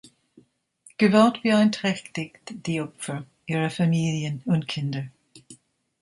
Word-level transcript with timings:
Gewalt 0.97 1.43
beeinträchtigt 1.43 2.65
die 2.65 2.81
Opfer, 2.81 3.23
ihre 3.45 3.69
Familien 3.69 4.41
und 4.45 4.67
Kinder. 4.67 5.03